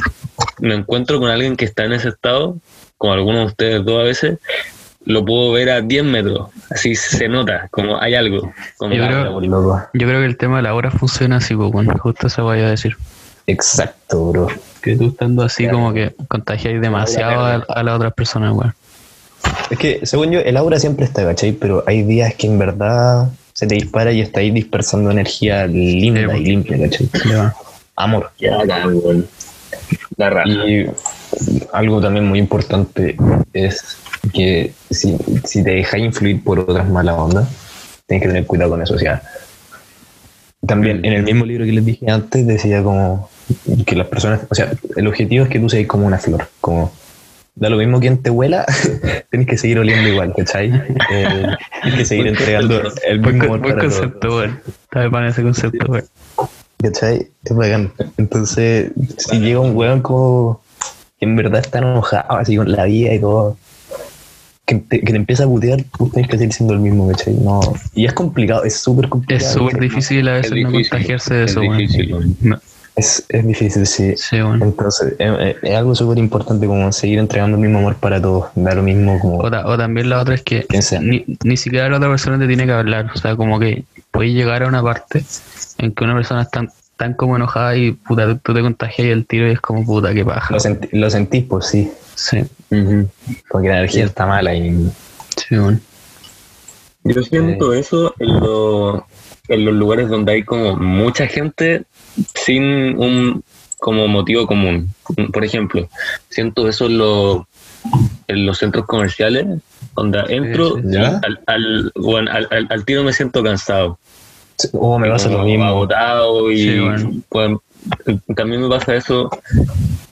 [0.59, 2.57] me encuentro con alguien que está en ese estado,
[2.97, 4.39] como algunos de ustedes dos a veces,
[5.05, 8.53] lo puedo ver a 10 metros, así se nota, como hay algo.
[8.77, 9.89] Como Yo creo-.
[9.93, 12.69] Yo creo que el tema de la hora funciona así, pues, justo eso voy a
[12.69, 12.95] decir.
[13.47, 14.47] Exacto, bro.
[14.81, 18.73] Que tú estando así como que contagiáis demasiado a, a las otras personas, weón.
[19.69, 21.51] Es que, según yo, el aura siempre está, ¿cachai?
[21.51, 26.21] Pero hay días que en verdad se te dispara y está ahí dispersando energía linda
[26.21, 26.39] Sí, y bueno.
[26.39, 27.09] limpia, ¿cachai?
[27.95, 28.31] Amor.
[28.39, 28.63] Ya.
[30.17, 30.49] La raja.
[30.49, 30.89] Y
[31.73, 33.15] algo también muy importante
[33.53, 33.97] es
[34.33, 37.47] que si, si te dejas influir por otras malas ondas,
[38.07, 38.95] tienes que tener cuidado con eso.
[38.95, 39.21] O sea,
[40.65, 43.29] también en el mismo libro que les dije antes decía como
[43.85, 46.91] que las personas, o sea, el objetivo es que tú seas como una flor, como
[47.59, 48.65] da lo mismo quien te huela,
[49.31, 50.71] tienes que seguir oliendo igual, ¿cachai?
[51.11, 51.47] Eh,
[51.81, 54.59] tienes que seguir entregando el Buen, buen para concepto, weón.
[54.67, 56.05] Está de pan ese concepto, weón.
[56.81, 57.27] ¿Cachai?
[57.43, 57.91] Es bacán.
[58.17, 60.61] Entonces, si llega un weón como
[61.19, 63.57] que en verdad está enojado así con la vida y todo,
[64.65, 67.33] que te, que te empieza a putear, tú tienes que seguir siendo el mismo, ¿cachai?
[67.33, 67.59] No.
[67.93, 69.45] Y es complicado, es súper complicado.
[69.45, 71.61] Es súper difícil a veces Es no contagiarse de es eso.
[72.41, 72.61] No,
[72.99, 74.13] Es, es difícil, sí.
[74.17, 74.61] Sí, weón.
[74.61, 78.83] Entonces, es, algo súper importante como seguir entregando el mismo amor para todos, dar lo
[78.83, 79.37] mismo como...
[79.39, 80.65] O, ta- o también la otra es que
[81.01, 83.11] ni, ni siquiera la otra persona te tiene que hablar.
[83.15, 85.23] O sea, como que puedes llegar a una parte
[85.77, 89.07] en que una persona está tan, tan como enojada y puta, tú- tú te contagias
[89.07, 90.53] y el tiro y es como puta, qué paja.
[90.53, 92.43] Lo, senti- lo sentís, pues sí, Sí,
[93.49, 94.91] porque la energía está mala y...
[95.37, 95.81] sí, weón.
[97.05, 99.07] Yo siento eso en, lo-
[99.49, 101.83] en los lugares donde hay como mucha gente
[102.35, 102.63] sin
[102.97, 103.43] un
[103.77, 104.89] como motivo común.
[105.31, 105.87] Por ejemplo,
[106.29, 107.43] siento eso en, los
[108.27, 109.45] en los centros comerciales,
[109.95, 110.75] donde entro
[111.23, 113.97] al, al, bueno, al, al- al tiro me siento cansado.
[114.73, 115.63] Oh, me pasa lo mismo.
[115.65, 117.61] agotado y Sí, bueno.
[118.35, 119.29] también me pasa eso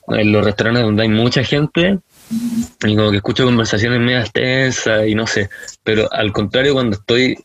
[0.08, 1.98] en los restaurantes donde hay mucha gente
[2.86, 5.50] y como que escucho conversaciones medias tensas y no sé,
[5.84, 7.36] pero al contrario cuando estoy,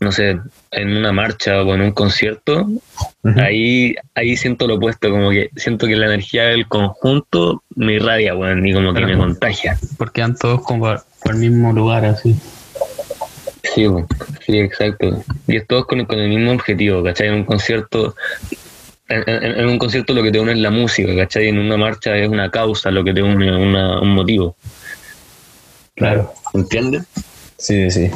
[0.00, 0.38] no sé,
[0.72, 2.68] en una marcha o en un concierto,
[3.36, 8.34] ahí, ahí siento lo opuesto, como que siento que la energía del conjunto me irradia,
[8.34, 9.12] bueno, y como que Claro.
[9.14, 9.78] me contagia.
[9.96, 12.36] Porque van todos como por, por el mismo lugar, así.
[13.74, 13.86] Sí,
[14.44, 15.22] sí, exacto.
[15.46, 17.28] Y es todos con, con el mismo objetivo, ¿cachai?
[17.28, 18.14] En un concierto,
[19.08, 21.48] en, en- en un concierto lo que te une es la música, ¿cachai?
[21.48, 24.56] En una marcha es una causa, lo que te une una- un motivo.
[25.94, 26.32] Claro.
[26.54, 27.04] ¿Entiendes?
[27.58, 28.10] Sí, sí.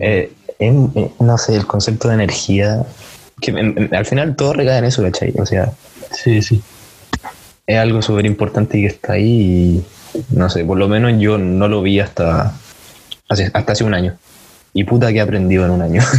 [0.00, 2.82] Eh, en- eh, no sé, el concepto de energía,
[3.40, 5.32] que en- en- al final todo recae en eso, ¿cachai?
[5.38, 5.72] O sea,
[6.12, 6.62] Sí, sí.
[7.66, 9.84] es algo súper importante y que está ahí
[10.20, 12.54] y no sé, por lo menos yo no lo vi hasta
[13.28, 14.16] hace, hasta hace un año.
[14.74, 16.02] Y puta que he aprendido en un año.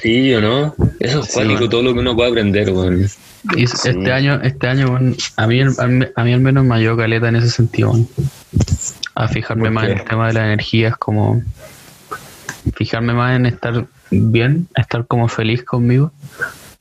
[0.00, 0.76] Sí, ¿o no?
[1.00, 1.68] Eso es Sí, cuático, bueno.
[1.70, 3.02] todo lo que uno puede aprender, weón.
[3.56, 3.88] Y Sí.
[3.88, 4.96] este año, este año,
[5.36, 7.92] a mí, a mí, al menos me ayudó caleta en ese sentido.
[9.16, 11.42] A fijarme ¿Por más en el tema de la energía, es como
[12.74, 16.12] fijarme más en estar bien, estar como feliz conmigo,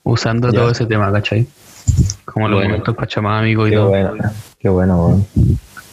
[0.04, 0.60] usando Ya.
[0.60, 1.48] todo ese tema, ¿cachai?
[2.26, 2.70] Como los Bueno.
[2.72, 3.90] momentos pachamámicos y qué todo.
[3.90, 4.14] bueno,
[4.60, 5.28] qué bueno, weón.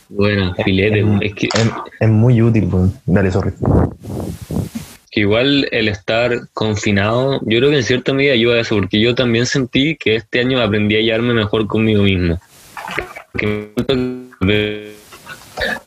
[0.08, 1.22] Bueno, filete, es, weón.
[1.22, 2.92] Es que, es- es muy útil, weón.
[3.06, 3.52] Dale, sorry.
[5.10, 9.00] que igual el estar confinado, yo creo que en cierta medida ayuda a eso, porque
[9.00, 12.40] yo también sentí que este año aprendí a llevarme mejor conmigo mismo.
[13.30, 14.94] Porque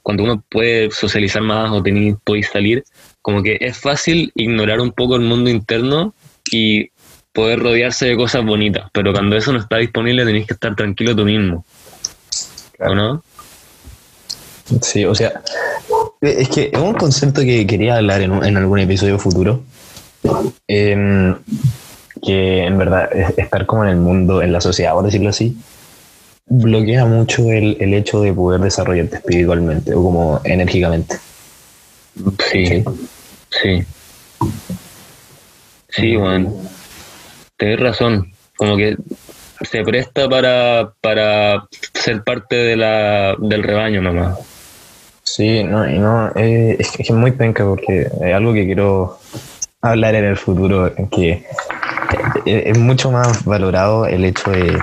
[0.01, 2.85] cuando uno puede socializar más o tenéis, podéis salir,
[3.27, 6.13] como que es fácil ignorar un poco el mundo interno
[6.49, 6.89] y
[7.33, 11.13] poder rodearse de cosas bonitas, pero cuando eso no está disponible tenéis que estar tranquilo
[11.13, 11.65] tú mismo.
[12.79, 13.21] ¿O no?
[14.81, 15.41] Sí, o sea,
[16.21, 19.61] es que es un concepto que quería hablar en, un- en algún episodio futuro.
[20.65, 25.57] Que en verdad es- estar como en el mundo, en la sociedad, por decirlo así,
[26.45, 31.17] bloquea mucho el, el hecho de poder desarrollarte espiritualmente o como enérgicamente.
[32.51, 32.83] Sí, sí.
[35.89, 36.53] Sí, bueno.
[37.57, 38.31] Tienes razón.
[38.55, 38.97] Como que
[39.61, 44.37] se presta para, para ser parte de la, del rebaño nomás.
[45.23, 49.19] Sí, no, y no, eh, es que es muy penca porque es algo que quiero
[49.81, 51.45] hablar en el futuro, que
[52.45, 54.79] es mucho más valorado el hecho de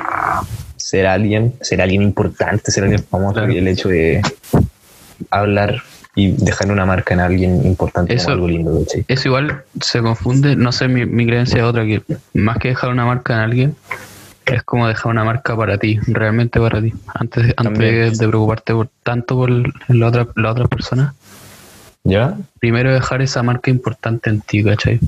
[0.77, 3.53] ser alguien, ser alguien importante, ser alguien famoso, Claro.
[3.53, 4.21] que el hecho de
[5.31, 5.83] hablar
[6.17, 9.05] y dejar una marca en alguien importante Eso- como algo lindo, ¿cachai?
[9.09, 12.03] Eso igual se confunde, no sé, mi, mi creencia es otra, que
[12.35, 13.77] más que dejar una marca en alguien,
[14.47, 16.93] es como dejar una marca para ti, realmente para ti.
[17.15, 21.15] Antes, antes de preocuparte por, tanto por la otra, la otra persona,
[22.05, 22.37] ¿Ya?
[22.59, 25.01] primero dejar esa marca importante en ti, ¿cachai?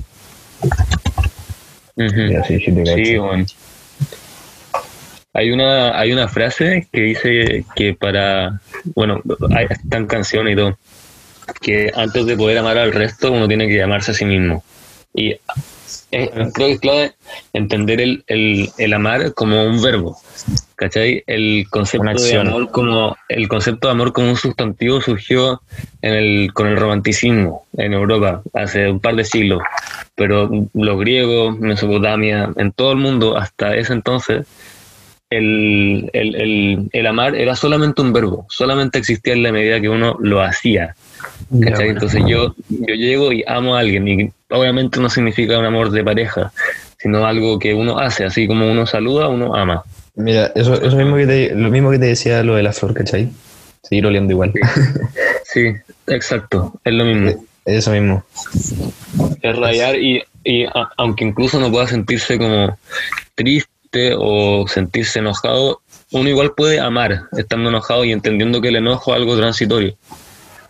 [1.95, 3.45] Ya, sí, sí, Sí, bueno.
[5.33, 8.59] Hay una, hay una frase que dice que para,
[8.95, 9.21] bueno,
[9.55, 10.77] hay, están canciones y todo,
[11.61, 14.63] que antes de poder amar al resto uno tiene que amarse a sí mismo.
[15.13, 15.35] Y
[16.11, 17.13] eh, creo que es clave
[17.53, 20.17] entender el, el, el amar como un verbo,
[20.75, 21.23] ¿cachai?
[21.27, 25.61] El concepto de amor como, el concepto de amor como un sustantivo surgió
[26.01, 29.61] en el, con el romanticismo en Europa hace un par de siglos,
[30.15, 34.45] pero los griegos, Mesopotamia, en todo el mundo hasta ese entonces,
[35.29, 39.89] el, el, el, el amar era solamente un verbo, solamente existía en la medida que
[39.89, 40.95] uno lo hacía.
[41.49, 41.85] Ya, ¿cachai?
[41.85, 41.91] bueno.
[41.93, 46.03] Entonces yo, yo llego y amo a alguien y obviamente no significa un amor de
[46.03, 46.51] pareja,
[46.99, 49.83] sino algo que uno hace, así como uno saluda, uno ama.
[50.15, 52.93] Mira, eso, eso mismo que te, lo mismo que te decía lo de la flor,
[52.93, 53.29] ¿cachai?
[53.83, 54.51] Seguir oliendo igual.
[55.43, 55.73] Sí,
[56.07, 57.45] exacto, es lo mismo.
[57.65, 58.23] Eso mismo.
[59.41, 62.77] Es rayar y, y a- aunque incluso no pueda sentirse como
[63.35, 69.11] triste o sentirse enojado, uno igual puede amar estando enojado y entendiendo que el enojo
[69.11, 69.95] es algo transitorio.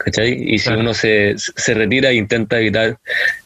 [0.07, 0.41] ¿Cachai?
[0.53, 0.79] Y si Claro.
[0.79, 2.97] uno se, se retira e intenta evitar,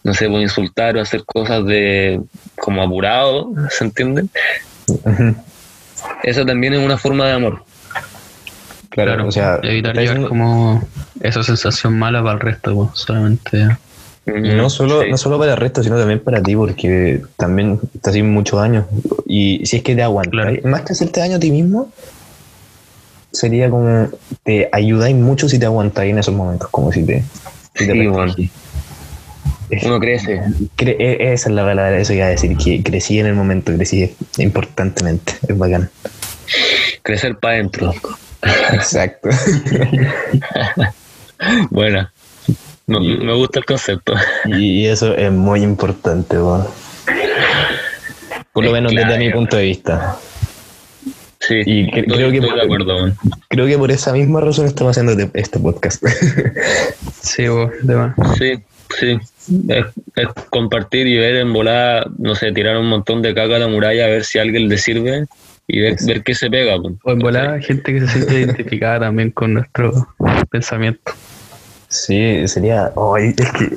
[0.04, 2.22] no sé, pues, insultar o hacer cosas de
[2.56, 4.26] como apurado, ¿se entiende?
[4.88, 5.36] Ujú.
[6.22, 7.64] Eso también es una forma de amor.
[8.90, 10.88] Claro, o sea, evitar llevar diciendo- como
[11.22, 13.68] esa sensación mala para el resto, pues, solamente.
[14.28, 15.10] no solo, Sí.
[15.10, 18.86] no solo para el resto, sino también para ti, porque también estás sin muchos años.
[19.26, 20.70] Y si es que te aguantas, Claro.
[20.70, 21.92] más que hacerte daño a ti mismo,
[23.32, 24.10] sería como
[24.44, 27.24] te ayudáis mucho si te aguantáis en esos momentos, como si te.
[27.76, 28.34] Si te Sí, bueno.
[29.84, 30.42] Uno crece.
[30.78, 33.74] cre- e- esa es la palabra, eso iba a decir, que crecí en el momento,
[33.74, 35.90] crecí importantemente, es bacán.
[37.04, 37.94] Crecer para adentro.
[38.74, 39.30] Exacto.
[41.70, 42.12] Buena.
[42.88, 44.14] Me, me gusta el concepto.
[44.46, 46.68] y, eso es muy importante, weón.
[48.52, 50.18] Por lo menos desde mi punto de vista.
[51.42, 53.00] Sí, Y cre- estoy, creo que- estoy de acuerdo.
[53.02, 53.16] man.
[53.50, 56.04] Creo que por esa misma razón estamos haciendo te- este podcast.
[57.22, 58.16] Sí, vos, de más.
[58.38, 58.54] Sí,
[59.00, 59.18] sí.
[59.70, 63.60] Es, es compartir y ver en volada, no sé, tirar un montón de caca a
[63.60, 65.26] la muralla a ver si a alguien le sirve
[65.68, 66.78] y ver, ver qué se pega.
[66.82, 66.96] pues.
[67.04, 69.92] O en volada, gente que se siente identificada también con nuestro
[70.50, 71.12] pensamiento.
[71.88, 72.92] sí, sería.
[73.16, 73.70] ay, es que.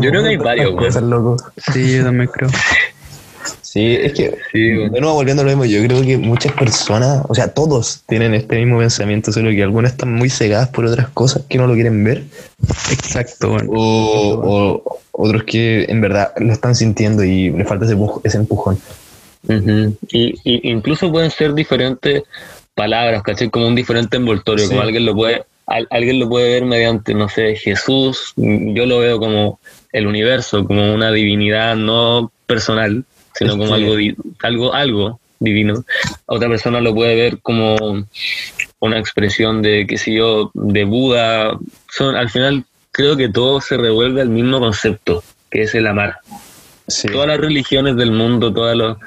[0.00, 0.84] Yo creo que hay varios, weón.
[0.84, 1.36] cosas, loco.
[1.72, 2.48] Sí, yo también creo.
[3.72, 4.36] Sí, es que.
[4.50, 4.90] Sí, weón.
[4.90, 8.34] De nuevo, volviendo a lo mismo, yo creo que muchas personas, o sea, todos tienen
[8.34, 11.74] este mismo pensamiento, solo que algunas están muy cegadas por otras cosas que no lo
[11.74, 12.24] quieren ver,
[12.90, 13.70] Exacto, bueno.
[13.72, 18.76] o, o otros que en verdad lo están sintiendo y le falta ese, ese empujón.
[19.48, 22.24] Y, y incluso pueden ser diferentes
[22.74, 23.50] palabras, ¿cachai?
[23.50, 24.70] Como un diferente envoltorio, Sí.
[24.70, 28.98] como alguien lo puede, al- alguien lo puede ver mediante, no sé, Jesús, yo lo
[28.98, 29.60] veo como
[29.92, 33.04] el universo, como una divinidad no personal,
[33.34, 33.94] sino como algo,
[34.42, 35.84] algo, algo divino.
[36.26, 37.76] Otra persona lo puede ver como
[38.80, 41.58] una expresión de, qué sé yo, de Buda.
[41.90, 46.18] Son, al final creo que todo se revuelve al mismo concepto, que es el amar
[46.90, 47.08] Sí.
[47.08, 48.98] todas las religiones del mundo, todos los,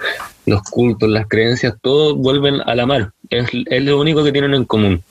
[0.45, 3.11] los cultos, las creencias, todos vuelven al amar.
[3.29, 5.03] Es, es lo único que tienen en común.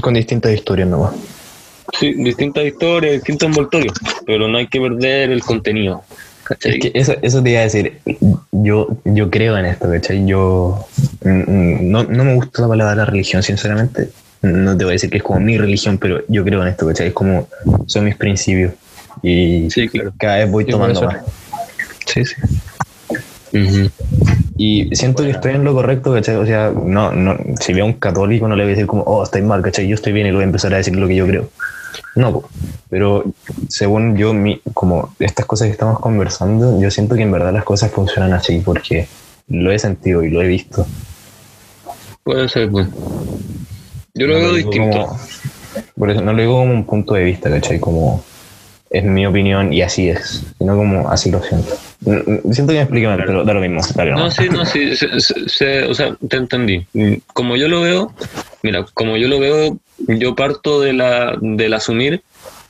[0.00, 1.14] Con distintas historias nomás.
[1.98, 6.04] Sí, distintas historias, distintos envoltorios, pero no hay que perder el contenido.
[6.48, 6.72] ¿Cachai?
[6.72, 7.98] Es que eso, eso te iba a decir,
[8.52, 10.26] yo, yo creo en esto, ¿cachai?
[10.26, 10.86] Yo
[11.22, 14.10] no, no me gusta la palabra religión, sinceramente.
[14.42, 16.86] No te voy a decir que es como mi religión, pero yo creo en esto,
[16.86, 17.08] ¿cachai?
[17.08, 17.48] Es como,
[17.86, 18.72] son mis principios.
[19.22, 20.12] Y Sí, claro.
[20.16, 21.18] cada vez voy tomando más.
[22.06, 22.36] Sí, sí.
[23.52, 23.90] Ujú.
[24.60, 26.34] Y siento que estoy en lo correcto, ¿cachai?
[26.36, 29.02] O sea, no, no, si veo a un católico no le voy a decir como,
[29.04, 29.86] oh, estoy mal, ¿cachai?
[29.86, 31.48] Yo estoy bien y le voy a empezar a decir lo que yo creo.
[32.16, 32.42] No,
[32.90, 33.24] pero
[33.68, 37.62] según yo, mi, como estas cosas que estamos conversando, yo siento que en verdad las
[37.64, 39.06] cosas funcionan así porque
[39.48, 40.84] lo he sentido y lo he visto.
[42.24, 42.88] Puede ser, pues.
[44.14, 44.98] Yo lo No veo distinto.
[45.06, 45.18] como-
[45.96, 47.78] por eso no lo digo como un punto de vista, ¿cachai?
[47.78, 48.24] Como
[48.90, 51.76] es mi opinión y así es, sino como así lo siento.
[52.00, 53.80] Siento que me expliqué mal, pero da lo mismo.
[53.94, 56.86] dale No, sí, no, sí, se- se- se- o sea, te entendí.
[56.92, 58.12] Mm, Como yo lo veo,
[58.62, 62.22] mira, como yo lo veo, yo parto de la, del asumir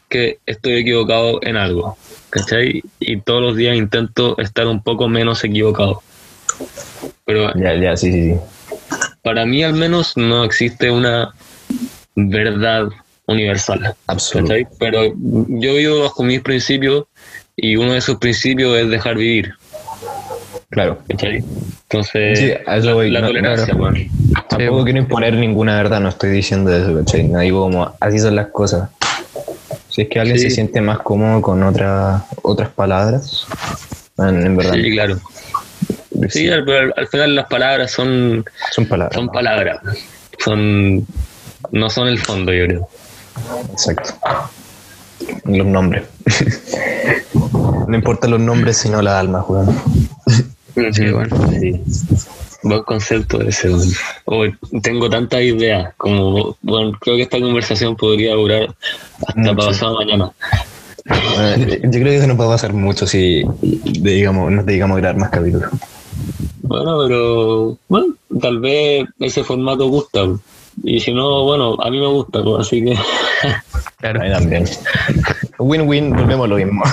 [0.09, 1.99] que estoy equivocado en algo,
[2.31, 2.83] ¿cachai?
[3.01, 6.01] Y todos los días intento estar un poco menos equivocado.
[7.27, 8.37] Pero Ya, ya, sí, sí, sí.
[9.23, 11.35] para mí al menos no existe una
[12.15, 12.89] verdad
[13.27, 13.95] universal.
[14.07, 14.49] Absoluto.
[14.55, 14.67] ¿cachai?
[14.79, 17.05] Pero yo vivo bajo mis principios
[17.61, 19.53] y uno de esos principios es dejar vivir.
[20.71, 20.99] Claro.
[21.09, 21.43] ¿cachai?
[21.83, 23.75] Entonces, Sí, a eso voy, la no, tolerancia.
[24.49, 27.25] Tampoco quiero imponer ninguna verdad, no estoy diciendo eso, ¿cachai?
[27.25, 28.91] No digo como, así son las cosas.
[29.89, 30.45] Si es que alguien Sí.
[30.51, 33.47] se siente más cómodo con otra, otras palabras,
[34.19, 34.75] en, en verdad.
[34.75, 35.19] Sí, claro.
[36.29, 39.15] Sí, al, al- al final las palabras son, son palabras.
[39.17, 39.81] son palabras.
[40.39, 41.07] Son,
[41.73, 42.89] no son el fondo, yo creo.
[43.73, 44.15] Exacto.
[45.45, 46.05] Los nombres.
[47.89, 49.75] no importan los nombres, sino la alma, weón.
[50.93, 51.83] Sí, bueno, sí.
[52.63, 53.71] Buen concepto ese.
[53.71, 53.89] weón.
[54.27, 58.75] Hoy tengo tantas ideas, como, bueno, creo que esta conversación podría durar
[59.27, 59.57] hasta Mucho.
[59.57, 60.31] pasado mañana.
[61.07, 65.31] Yo creo que eso va a pasar mucho si digamos, nos dedicamos a grabar más
[65.31, 65.71] capítulos.
[66.63, 70.27] Bueno, pero, bueno, tal vez ese formato gusta.
[70.85, 72.97] Y si no, bueno, a mí me gusta, pues, así que,
[73.99, 74.21] Claro.
[74.21, 74.65] A mí también.
[75.59, 76.85] Win-win, volvemos a lo mismo.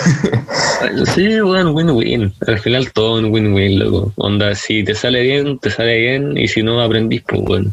[1.13, 2.33] sí, bueno, win-win.
[2.47, 4.11] Al final todo un win-win, loco.
[4.15, 7.71] Onda, si te sale bien, te sale bien, y si no aprendís, pues bueno.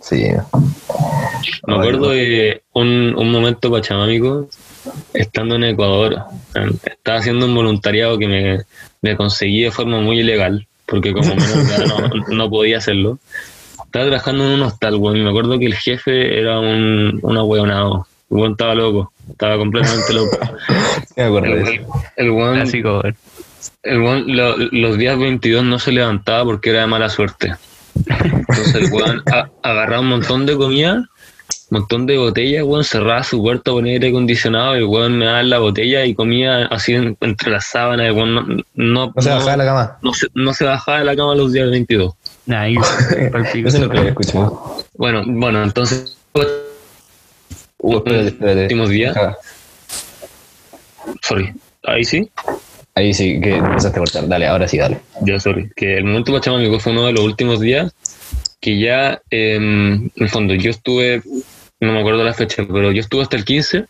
[0.00, 0.28] sí.
[1.66, 4.48] Me acuerdo de un, un momento pachamámico,
[5.12, 6.22] estando en Ecuador.
[6.84, 8.60] Estaba haciendo un voluntariado que me,
[9.00, 13.18] me conseguí de forma muy ilegal, porque como menor no, no podía hacerlo.
[13.92, 17.36] Estaba trabajando en un hostal, weón, y me acuerdo que el jefe era un, un
[17.36, 18.06] ahueonado.
[18.30, 20.38] El weón estaba loco, estaba completamente loco.
[21.08, 21.92] Sí, me acuerdo El de weón, eso.
[22.16, 23.16] el weón- Clásico, weón.
[23.82, 27.52] el weón lo- los días 22 no se levantaba porque era de mala suerte.
[28.06, 29.22] Entonces el weón
[29.62, 31.04] agarraba un montón de comida,
[31.72, 35.42] montón de botellas, weón, cerraba su puerta, ponía aire acondicionado, y el weón me daba
[35.42, 38.42] la botella y comía así en- entre las sábanas, weón no,
[38.74, 39.98] no, No se bajaba de la cama.
[40.02, 42.14] no se, no se bajaba de la cama los días 22.
[42.50, 42.74] Ahí,
[43.32, 43.68] palpico.
[43.68, 44.84] Eso no lo había escuchado.
[44.96, 46.16] Bueno, bueno, entonces
[47.84, 48.62] Uh, espérate, espérate.
[48.62, 49.36] últimos días, Ah,
[51.22, 51.52] sorry,
[51.84, 52.30] ahí sí,
[52.94, 54.28] Ahí sí que empezaste a cortar.
[54.28, 55.00] Dale, ahora sí, dale.
[55.22, 55.70] Ya, sorry.
[55.74, 57.90] Que el momento pachamámico fue uno de los últimos días
[58.60, 61.22] que ya, em, en el fondo, yo estuve,
[61.82, 63.84] no me acuerdo la fecha, pero yo estuve hasta el 15,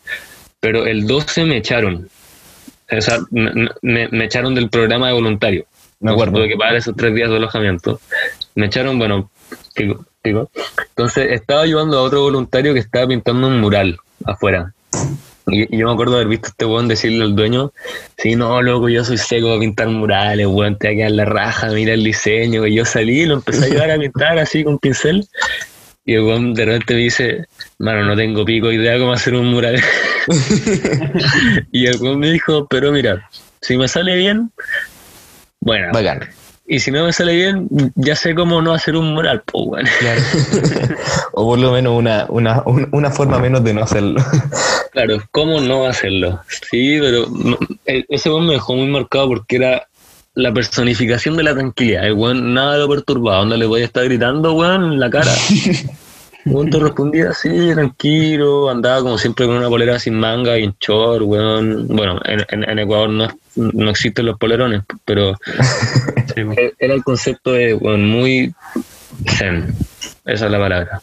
[0.60, 2.08] pero el 12 me echaron.
[2.90, 5.64] O sea, me, me- me echaron del programa de voluntario.
[6.00, 6.34] Me acuerdo.
[6.38, 8.00] Tuve que pagar esos tres días de alojamiento.
[8.54, 9.30] Me echaron, bueno,
[9.74, 10.50] pico, pico.
[10.88, 14.72] Entonces estaba ayudando a otro voluntario que estaba pintando un mural afuera.
[15.46, 17.72] Y, y yo me acuerdo haber visto a este weón decirle al dueño,
[18.16, 21.24] sí, no, loco, yo soy seco para pintar murales, weón, te va a quedar la
[21.24, 22.66] raja, mira el diseño.
[22.66, 25.26] Y yo salí y lo empecé a ayudar a pintar así con pincel.
[26.04, 27.44] Y el weón de repente me dice,
[27.78, 29.80] mano, no tengo pico idea cómo hacer un mural.
[31.72, 33.28] y el weón me dijo, pero mira,
[33.60, 34.50] si me sale bien,
[35.60, 36.28] bueno, Bacán.
[36.66, 39.86] y si no me sale bien, ya sé cómo no hacer un mural, pues, weón.
[41.34, 44.20] O por lo menos una, una, un- una forma menos de no hacerlo.
[44.92, 46.40] Claro, ¿cómo no hacerlo?
[46.70, 47.26] Sí, pero
[47.86, 49.86] e- ese weón me dejó muy marcado porque era
[50.34, 52.06] la personificación de la tranquilidad.
[52.06, 55.32] El weón nada lo perturbaba, onda le podía estar gritando, weón, en la cara.
[56.44, 60.74] Weón te respondía así, tranquilo, andaba como siempre con una polera sin manga y en
[60.80, 61.86] short, weón.
[61.86, 65.36] Bueno, en, en- en Ecuador no, no existen los polerones, pero
[66.36, 66.54] weón.
[66.58, 68.52] e- era el concepto de, weón, muy
[69.38, 69.72] zen.
[70.24, 71.00] Esa es la palabra.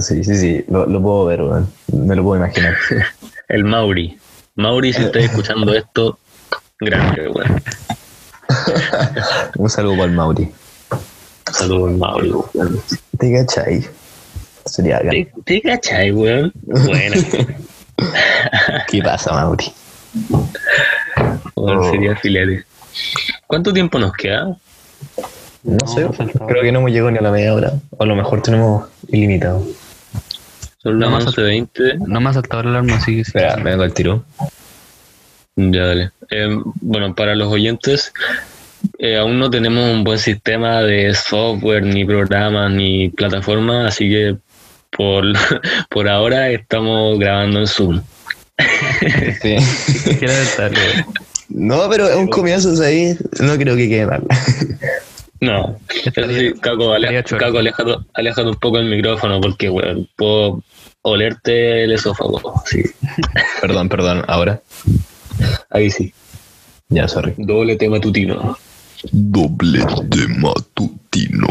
[0.00, 0.64] Sí, sí, sí.
[0.68, 1.72] Lo, lo puedo ver, weón.
[1.90, 2.76] Me lo puedo imaginar.
[3.48, 4.18] El Mauri.
[4.56, 6.18] Mauri, si estás escuchando esto,
[6.78, 7.62] grande, weón.
[9.56, 10.50] Un saludo para el Mauri.
[11.52, 12.80] Saludos, Mauri, weón.
[13.18, 13.86] ¿Te cachai?
[14.64, 15.00] Sería.
[15.00, 16.52] ¿Te, te cachai, weón?
[16.62, 17.16] Buena.
[18.88, 19.72] ¿Qué pasa, Mauri?
[21.54, 21.90] Weón, Oh.
[21.90, 22.64] sería filete.
[23.46, 24.56] ¿Cuánto tiempo nos queda?
[25.62, 26.06] No sé,
[26.48, 27.72] creo que no hemos llegado ni a la media hora.
[27.90, 29.62] O a lo mejor tenemos ilimitado.
[30.78, 31.98] Son las No más- 11.20.
[32.08, 33.30] No me ha saltado el alarma, así que sí.
[33.30, 34.24] Espera, me vengo al tiro.
[35.56, 36.10] Ya, dale.
[36.30, 36.48] Eh,
[36.80, 38.12] bueno, para los oyentes,
[38.98, 44.36] eh, aún no tenemos un buen sistema de software, ni programas, ni plataforma, así que
[44.90, 45.24] por,
[45.90, 48.02] por ahora estamos grabando en Zoom.
[49.40, 49.56] Sí.
[51.54, 53.14] No, pero es un comienzo o sea, ahí.
[53.40, 54.22] No creo que quede mal.
[55.40, 57.24] No, eso sí, Caco, ale-.
[57.24, 59.72] Caco, aléjate un poco el micrófono porque,
[60.14, 60.62] puedo
[61.02, 62.62] olerte el esófago.
[62.64, 62.84] Sí,
[63.60, 64.24] perdón, perdón.
[64.28, 64.62] Ahora.
[65.70, 66.12] Ahí sí.
[66.88, 67.34] Ya, sorry.
[67.36, 68.56] Doble tema tutino.
[69.10, 71.48] Doblete matutino.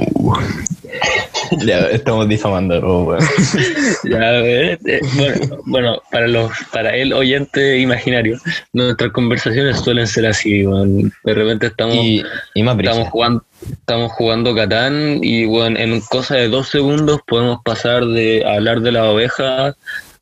[1.65, 3.23] ya, estamos difamando, oh, weón.
[4.09, 8.37] Ya, eh, eh, bueno, bueno, para los, para el oyente imaginario,
[8.73, 11.11] nuestras conversaciones suelen ser así, weón.
[11.23, 12.23] De repente estamos, Y,
[12.55, 17.59] y más estamos jugando, estamos jugando Catán y bueno, en cosa de dos segundos podemos
[17.63, 19.75] pasar de hablar de la oveja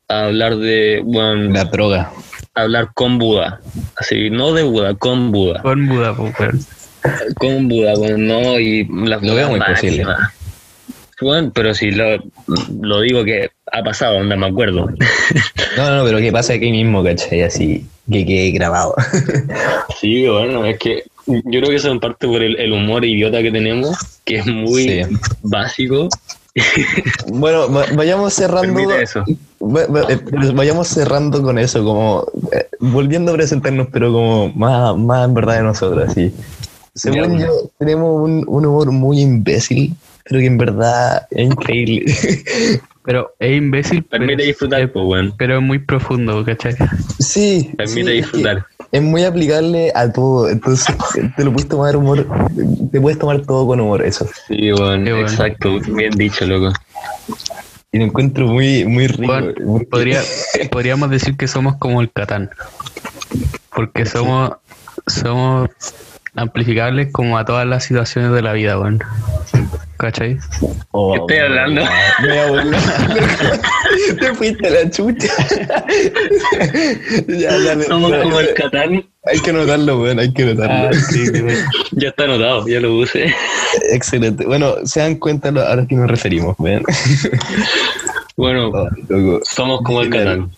[0.08, 2.12] a hablar de bueno, La droga.
[2.54, 3.60] Hablar con Buda.
[3.96, 5.62] Así, no de Buda, con Buda.
[5.62, 6.66] Con Buda, pues.
[7.36, 10.04] Con Buda, weón, no, y las Lo veo muy posible.
[11.22, 12.16] Bueno, pero si lo,
[12.80, 14.88] lo digo que ha pasado, onda, me acuerdo.
[15.76, 17.42] No, no, pero ¿qué pasa aquí mismo, cachai?
[17.42, 18.94] Así, que quede grabado.
[20.00, 23.40] Sí, bueno, es que yo creo que eso en parte por el, el humor idiota
[23.42, 25.02] que tenemos, que es muy Sí.
[25.42, 26.08] básico.
[27.28, 28.74] bueno, va- vayamos cerrando.
[28.74, 29.24] Permite eso.
[29.60, 35.56] Vayamos cerrando con eso, como eh, volviendo a presentarnos, pero como más, más en verdad
[35.56, 36.32] de nosotros, así.
[36.94, 39.94] Según yo, tenemos un, un humor muy imbécil,
[40.24, 42.04] pero que en verdad es increíble.
[43.02, 45.32] Pero es imbécil, pero, Permite disfrutar, pues, weón.
[45.38, 46.74] pero es muy profundo, ¿cachai?
[47.18, 47.72] sí.
[47.76, 48.66] Permite sí, es disfrutar.
[48.92, 50.94] Es muy aplicable a todo, entonces
[51.36, 52.26] te lo puedes tomar humor,
[52.92, 54.26] te puedes tomar todo con humor, eso.
[54.46, 55.16] Sí, Qué bueno.
[55.18, 56.72] exacto, bien dicho, loco.
[57.92, 59.32] Y lo encuentro muy, muy rico.
[59.32, 60.20] Bueno, muy- podría,
[60.70, 62.50] podríamos decir que somos como el Catán.
[63.74, 64.52] Porque somos,
[65.06, 65.68] somos
[66.34, 69.00] amplificables como a todas las situaciones de la vida, weón.
[70.00, 70.38] ¿Cachai?
[70.92, 71.82] Oh, ¿Qué estoy hablando?
[72.22, 72.80] Me voy a burlar.
[74.18, 75.28] Te fuiste a la chucha.
[77.28, 78.22] ya, dale, Somos dale.
[78.22, 79.04] como el Catán.
[79.26, 80.88] Hay que notarlo, weón, hay que notarlo.
[80.88, 81.24] Ah, sí.
[81.92, 83.30] Ya está anotado, ya lo puse.
[83.92, 84.46] Excelente.
[84.46, 86.82] Bueno, se dan cuenta lo- a lo que nos referimos, weón.
[88.36, 90.50] Bueno, Oh, somos como el Catán.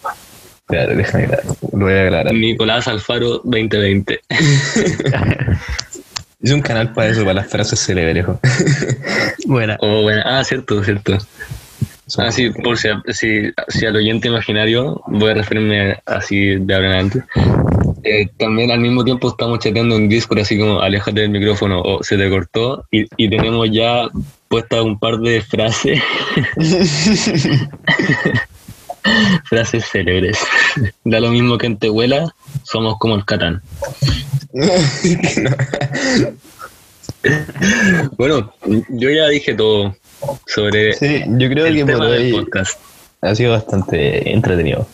[0.69, 1.27] Claro, déjame.
[1.73, 2.33] Lo voy a aclarar.
[2.33, 4.21] Nicolás Alfaro 2020.
[6.43, 8.27] Hice un canal para eso, para las frases célebres.
[9.47, 9.77] Buena.
[9.81, 10.23] Oh, bueno.
[10.25, 11.17] Ah, cierto, cierto.
[12.07, 16.75] Son- Ah, sí, por si, si, si al oyente imaginario, voy a referirme así de
[16.75, 17.23] ahora en adelante.
[18.05, 22.03] Eh, también al mismo tiempo estamos chateando en Discord, así como aléjate del micrófono o
[22.03, 24.09] se te cortó, y, y tenemos ya
[24.49, 26.01] puestas un par de frases,
[29.45, 30.39] frases célebres.
[31.05, 32.35] Da lo mismo que en Tehuela,
[32.65, 33.63] somos como el Catán.
[38.17, 38.53] Bueno,
[38.89, 39.95] yo ya dije todo
[40.47, 42.79] sobre Sí, yo creo el que tema hoy podcast.
[43.21, 44.87] ha sido bastante entretenido.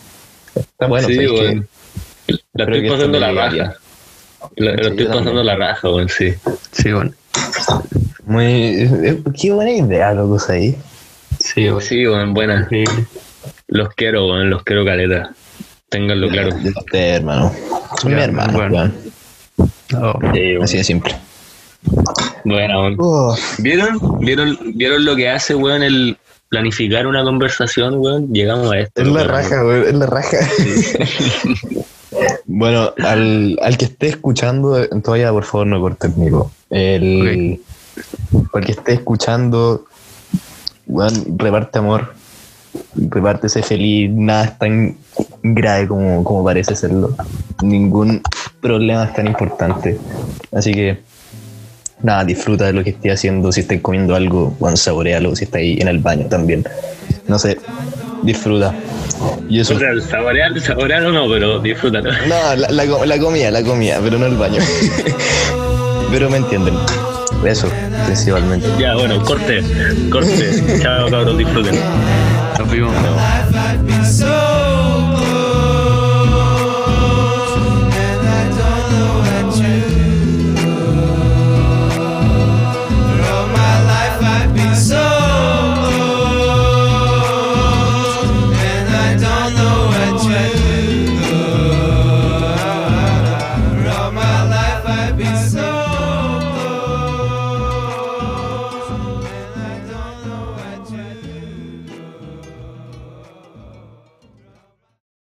[0.55, 1.65] Está bueno, sí, Creo
[2.53, 3.75] estoy pasando la raja.
[4.55, 6.33] La, la Sí, estoy pasando la raja, weón, sí.
[6.71, 7.11] Sí, bueno.
[8.25, 10.77] Muy, eh, qué buena idea, locos, ahí.
[11.39, 11.81] Sí, bueno.
[11.81, 12.67] Sí, weón, buena.
[13.67, 15.33] Los quiero, weón, los quiero caleta.
[15.89, 16.55] Ténganlo claro.
[16.55, 17.51] De usted, hermano.
[18.01, 18.75] Son mi hermano, bueno.
[18.75, 18.93] weón.
[19.97, 20.63] Oh.
[20.63, 21.15] Así de simple.
[22.43, 22.95] Buena, weón.
[22.99, 24.19] Oh, ¿Vieron?
[24.19, 24.57] ¿Vieron?
[24.75, 26.17] ¿Vieron lo que hace, weón, el
[26.49, 28.33] planificar una conversación, weón?
[28.33, 29.01] Llegamos a esto.
[29.01, 30.37] es la raja, weón, es la raja.
[32.45, 36.51] bueno, al, al que esté escuchando, todavía por favor no cortes, Nico.
[36.69, 37.61] El,
[38.53, 39.85] Al que esté escuchando,
[40.85, 42.13] weón, reparte amor,
[42.95, 44.97] reparte ese feliz, nada es tan
[45.43, 47.15] grave como, como parece serlo.
[47.61, 48.21] Ningún
[48.61, 49.97] problema es tan importante.
[50.51, 50.99] Así que,
[52.01, 53.51] nada, disfruta de lo que estés haciendo.
[53.51, 55.35] Si estés comiendo algo, bueno, saborealo.
[55.35, 56.65] Si estás ahí en el baño también.
[57.27, 57.57] No sé,
[58.23, 58.73] disfruta.
[59.49, 59.75] Y eso.
[59.75, 62.11] O sea, saborear, saborear o no, pero disfrútalo.
[62.11, 64.61] No, la, la, la comida, la comida, pero no el baño.
[66.11, 66.75] pero me entienden.
[67.45, 67.69] Eso,
[68.05, 68.67] principalmente.
[68.79, 69.63] Ya, bueno, corte,
[70.11, 70.79] corte.
[70.81, 71.75] Chao, cabros, disfruten.
[72.69, 74.38] Nos vimos.